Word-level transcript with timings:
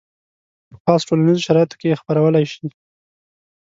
په 0.69 0.75
خاصو 0.83 1.07
ټولنیزو 1.09 1.45
شرایطو 1.47 1.77
کې 1.79 1.87
یې 1.89 1.99
خپرولی 2.01 2.45
شي. 2.51 2.65